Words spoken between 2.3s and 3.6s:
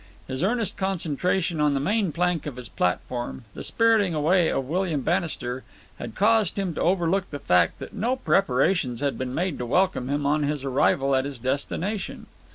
of his platform,